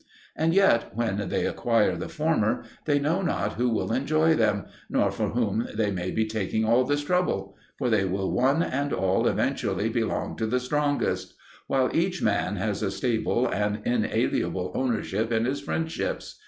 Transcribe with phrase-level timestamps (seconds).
[0.35, 5.11] And yet, when they acquire the former, they know not who will enjoy them, nor
[5.11, 9.27] for whom they may be taking all this trouble; for they will one and all
[9.27, 11.35] eventually belong to the strongest:
[11.67, 16.39] while each man has a stable and inalienable ownership in his friendships.